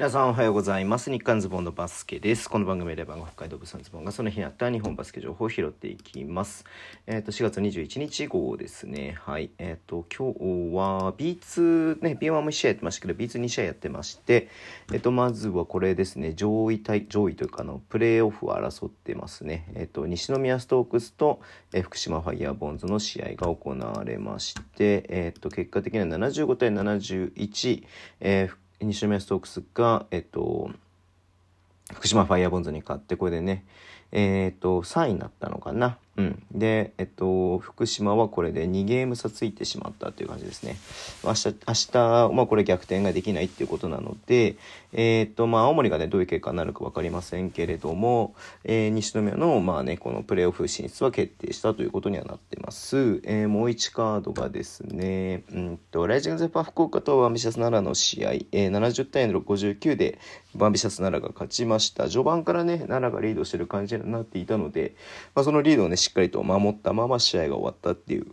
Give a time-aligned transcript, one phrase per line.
[0.00, 1.10] 皆さんおはようございます。
[1.10, 2.48] 日刊ズボンのバスケです。
[2.48, 6.64] この番組では北海道物産ズボンがその日にあった日本バスケ情報を拾っていきます。
[7.06, 9.18] えっ、ー、と4月21日号ですね。
[9.20, 9.50] はい。
[9.58, 14.48] えっ、ー、と今日は B2 ね B1 も1試合やってましたけど B22 試合やってまして
[14.90, 16.32] えっ、ー、とまずはこれですね。
[16.32, 19.70] 上位対上位というかのプレーオフを争ってますね。
[19.74, 21.42] えっ、と西宮ストークスと、
[21.74, 27.84] え福島ファイヤーボンズの試合が行われましてえっ、と結果的には75対71、
[28.20, 30.70] えー西宮ストークスが、えっと、
[31.92, 33.64] 福島ファイヤーボンズに勝って、これでね、
[34.12, 35.98] えっ、と、3位になったのかな。
[36.16, 36.42] うん。
[36.52, 40.76] で、えっと、福島はこれで2ゲーム差ついてしまったという感じですね。
[41.24, 44.56] 明日、明日、まあこれ逆転ができないっていうことなので、
[44.92, 53.20] えー、っと、まあ青森がね、どういう結果になるか分かりませんけれども、えー、西宮の、まあね、このプレーオフ進出は決定したということにはなってます。
[53.24, 60.18] えー、もう1カードがですね、うんと、ライジングゼパ福岡とワンビシャス奈良の試合、えー、70対69で
[60.58, 62.08] ワンビシャス奈良が勝ちました。
[62.08, 64.94] 序盤からね、奈良がリードしてる感じになっていたので、
[65.34, 68.26] まあそのリードをね、しっかりと守ったまま試合が終わったっていう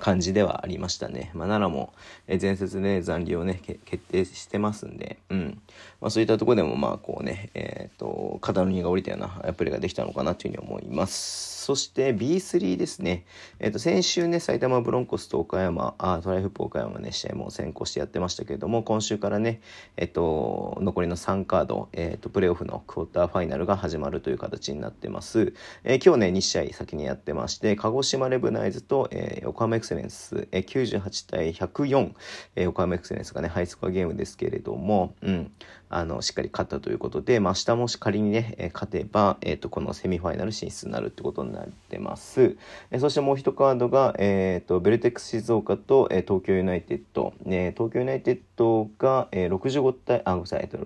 [0.00, 1.30] 感じではありましたね。
[1.34, 1.92] まあ、奈良も、
[2.26, 5.62] え前節で、ね、残留をね、決定してますんで、うん。
[6.00, 11.60] まあ、そういったとこでも、まあ、こうね、えっ、ー、と、肩の荷が下りたようなプレーができたのかなというふうに思います。
[11.60, 13.26] そして B3 ですね。
[13.58, 19.60] えっ、ー、と、先週ね、埼玉ブロンコスと岡山、あトライフップ岡山ね、試合も先行してやってましたけれども、今週からね、
[19.96, 25.52] えっ、ー、と、残りの3カード、えっ、と、プレーオフのクォーターファイナルが始まるという形になってます。
[25.84, 32.12] え今日ね、2試合先にやってまして、鹿児島レブナイズと、え横浜エクセレンス、え98対104、
[32.54, 35.52] え横浜エクセレンスがね、ハイスコアゲームですけれども、うん、
[35.88, 42.56] あの、しっかり勝ったということで、まあ、明日もし仮にね、え勝てば、えっ、と、このセミファイナル進出になるってことになってます。
[42.92, 47.34] えそしてもう一カードが、えっ、と、ベルテックス静岡と、え東京ユナイテッド。
[47.42, 50.78] ね、東京ユナイテッドが、え65対、あ、ごめんなさい、えっと、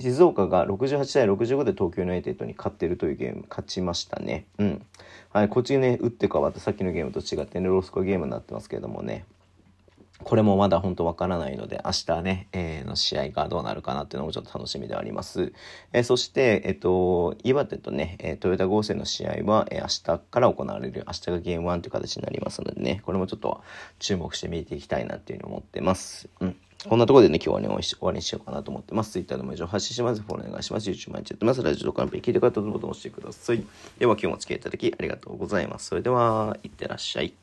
[0.00, 4.46] 静岡が68対65で東京ユナイテッドに勝ってるというゲーム、勝ちましたね。
[4.56, 4.86] うん。
[5.30, 9.24] はい、こっちね、打って変わったさっきのゲームと違ってね、ロースコアゲームになってますけれどもね。
[10.24, 15.52] これもまだ本当わからないので、明日ね、えー、の試合がどうなるかなっていうのもちょっと楽しみであります。
[15.92, 23.62] えー、そして、えっ、ー、と、岩手とね、えー、トヨタ合成の試合は、えー、明日から行われる、明日がゲーム1という形になりますのでね、これもちょっと
[24.00, 26.28] 注目して見ていきたいなっていうふうに思ってます。
[26.40, 26.56] うん。
[26.88, 29.12] こんなところでね、今日はね、終わりにしようかなと思ってます。
[29.12, 30.20] Twitter でも以上発信します。
[30.20, 30.90] フォローお願いします。
[30.90, 31.62] YouTube 毎日やってます。
[31.62, 33.64] ラジオとかの聞いてる方どうぞ押してください。
[33.98, 35.86] では今日もお付き合いいただきありがとうございます。
[35.86, 37.34] それでは、いってらっしゃい。